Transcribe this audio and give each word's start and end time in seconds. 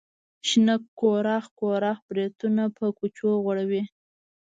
شنه 0.49 0.75
کوړاخ 0.99 1.45
کوړاخ 1.59 1.97
بریتونه 2.09 2.63
په 2.77 2.85
کوچو 2.97 3.29
غوړوي. 3.43 3.83